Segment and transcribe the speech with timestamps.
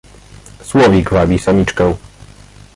[0.61, 1.93] "„Słowik wabi samiczkę!"